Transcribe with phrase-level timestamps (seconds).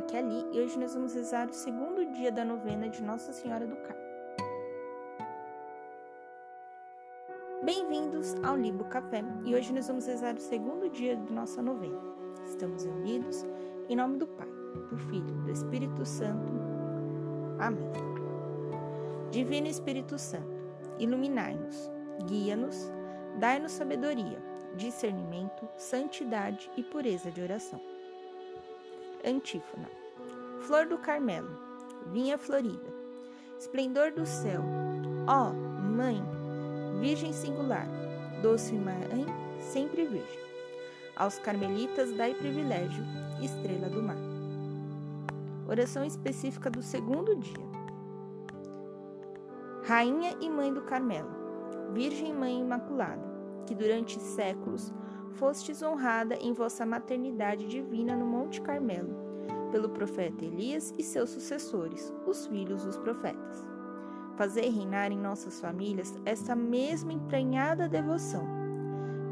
[0.00, 3.76] Kelly e hoje nós vamos rezar o segundo dia da novena de Nossa Senhora do
[3.76, 4.02] Carmo.
[7.64, 12.00] Bem-vindos ao Libo Café e hoje nós vamos rezar o segundo dia de nossa novena.
[12.46, 13.44] Estamos reunidos
[13.88, 14.48] em nome do Pai,
[14.90, 16.52] do Filho, do Espírito Santo.
[17.58, 17.90] Amém.
[19.30, 20.56] Divino Espírito Santo,
[20.98, 21.90] iluminai-nos,
[22.26, 22.90] guia-nos,
[23.38, 24.42] dai-nos sabedoria,
[24.76, 27.93] discernimento, santidade e pureza de oração.
[29.24, 29.88] Antífona.
[30.60, 31.48] Flor do Carmelo,
[32.12, 32.92] vinha florida,
[33.58, 34.60] esplendor do céu,
[35.26, 36.22] ó Mãe,
[37.00, 37.86] Virgem singular,
[38.42, 39.24] doce Mãe,
[39.60, 40.44] sempre Virgem.
[41.16, 43.02] Aos carmelitas dai privilégio,
[43.42, 44.16] estrela do mar.
[45.68, 47.64] Oração específica do segundo dia.
[49.84, 51.30] Rainha e Mãe do Carmelo,
[51.92, 53.22] Virgem Mãe Imaculada,
[53.66, 54.92] que durante séculos
[55.34, 59.14] fostes honrada em vossa maternidade divina no Monte Carmelo,
[59.70, 63.64] pelo profeta Elias e seus sucessores, os filhos dos profetas.
[64.36, 68.46] Fazei reinar em nossas famílias essa mesma emprenhada devoção,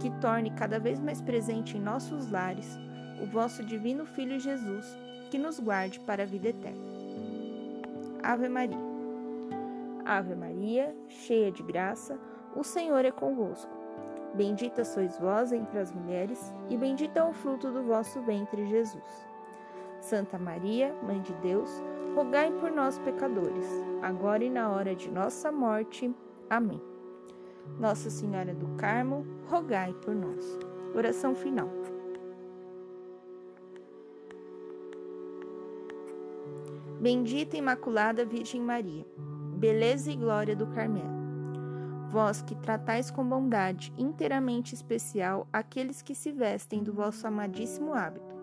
[0.00, 2.78] que torne cada vez mais presente em nossos lares
[3.22, 4.98] o vosso divino Filho Jesus,
[5.30, 6.82] que nos guarde para a vida eterna.
[8.22, 8.78] Ave Maria.
[10.04, 12.18] Ave Maria, cheia de graça,
[12.56, 13.81] o Senhor é convosco.
[14.34, 19.26] Bendita sois vós entre as mulheres, e bendito é o fruto do vosso ventre, Jesus.
[20.00, 21.82] Santa Maria, Mãe de Deus,
[22.14, 23.66] rogai por nós, pecadores,
[24.00, 26.10] agora e na hora de nossa morte.
[26.48, 26.80] Amém.
[27.78, 30.58] Nossa Senhora do Carmo, rogai por nós.
[30.94, 31.68] Oração final.
[37.00, 39.04] Bendita Imaculada Virgem Maria,
[39.56, 41.21] beleza e glória do Carmelo
[42.12, 48.36] vós que tratais com bondade inteiramente especial aqueles que se vestem do vosso amadíssimo hábito.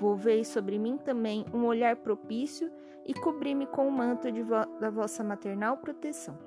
[0.00, 2.72] Volvei sobre mim também um olhar propício
[3.04, 6.38] e cobri-me com o manto vo da vossa maternal proteção.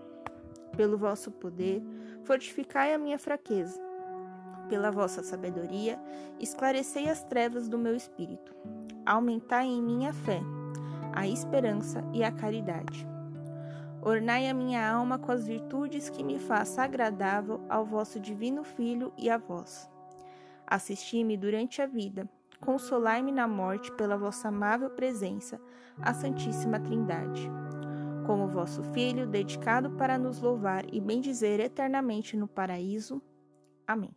[0.76, 1.84] Pelo vosso poder,
[2.24, 3.80] fortificai a minha fraqueza.
[4.68, 6.00] Pela vossa sabedoria,
[6.40, 8.56] esclarecei as trevas do meu espírito.
[9.06, 10.42] Aumentai em mim a fé,
[11.14, 13.11] a esperança e a caridade
[14.04, 19.14] Ornai a minha alma com as virtudes que me faça agradável ao vosso divino Filho
[19.16, 19.88] e a vós.
[20.66, 22.28] Assisti-me durante a vida,
[22.60, 25.62] consolai-me na morte pela vossa amável presença,
[26.02, 27.48] a Santíssima Trindade.
[28.26, 33.22] Como vosso Filho, dedicado para nos louvar e bendizer eternamente no paraíso.
[33.86, 34.16] Amém.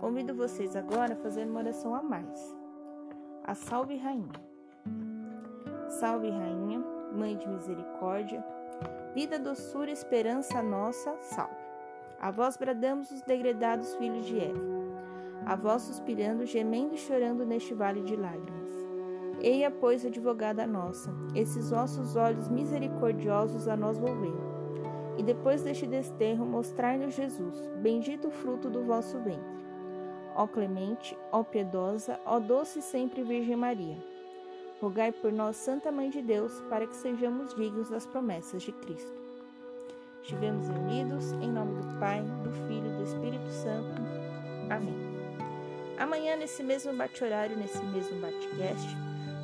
[0.00, 2.56] Convido vocês agora a fazer uma oração a mais.
[3.44, 4.32] A Salve Rainha.
[5.88, 6.80] Salve Rainha,
[7.12, 8.44] Mãe de Misericórdia,
[9.16, 11.56] Vida, doçura, esperança nossa, salve.
[12.20, 14.60] A vós bradamos os degredados filhos de Eva.
[15.46, 18.70] A vós suspirando, gemendo e chorando neste vale de lágrimas.
[19.40, 24.34] Eia, pois, advogada nossa, esses vossos olhos misericordiosos a nós volvei.
[25.16, 29.56] E depois deste desterro, mostrai-nos Jesus, bendito fruto do vosso ventre.
[30.34, 33.96] Ó clemente, ó piedosa, ó doce sempre Virgem Maria
[34.80, 39.26] Rogai por nós, Santa Mãe de Deus, para que sejamos dignos das promessas de Cristo.
[40.22, 44.02] Estivemos unidos em nome do Pai, do Filho e do Espírito Santo.
[44.68, 44.94] Amém.
[45.98, 48.86] Amanhã, nesse mesmo bate-horário, nesse mesmo bate-cast,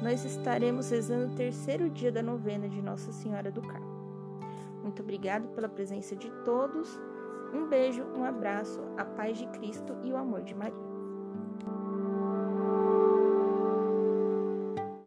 [0.02, 4.40] nós estaremos rezando o terceiro dia da novena de Nossa Senhora do Carmo.
[4.82, 7.00] Muito obrigado pela presença de todos.
[7.54, 10.91] Um beijo, um abraço, a paz de Cristo e o amor de Maria.